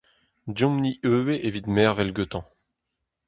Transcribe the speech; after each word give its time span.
Deomp-ni 0.55 0.91
ivez 1.09 1.27
evit 1.47 1.67
mervel 1.75 2.11
gantañ. 2.15 2.45